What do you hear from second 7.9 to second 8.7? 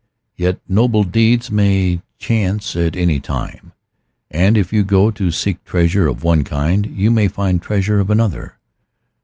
of another.